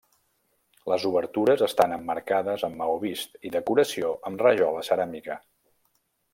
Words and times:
Les 0.91 1.03
obertures 1.09 1.61
estan 1.67 1.93
emmarcades 1.97 2.65
amb 2.69 2.81
maó 2.81 2.97
vist 3.05 3.39
i 3.49 3.53
decoració 3.59 4.13
amb 4.31 4.45
rajola 4.47 4.85
ceràmica. 4.91 5.41